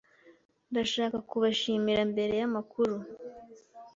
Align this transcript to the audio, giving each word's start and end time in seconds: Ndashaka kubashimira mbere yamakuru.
Ndashaka 0.71 1.17
kubashimira 1.29 2.01
mbere 2.11 2.33
yamakuru. 2.41 2.95